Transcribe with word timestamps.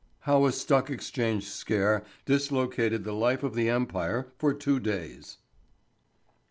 How 0.21 0.47
a 0.47 0.51
Stock 0.51 0.89
Exchange 0.89 1.45
Scare 1.47 2.03
Dislocated 2.25 3.03
the 3.03 3.13
Life 3.13 3.43
of 3.43 3.53
the 3.53 3.69
Empire 3.69 4.31
for 4.39 4.51
Two 4.51 4.79
Days. 4.79 5.37